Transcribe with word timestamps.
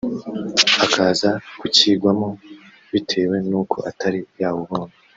akaza 0.85 1.29
kucyigwamo 1.59 2.29
bitewe 2.91 3.35
n'uko 3.49 3.77
atari 3.89 4.19
yawubonye 4.41 4.95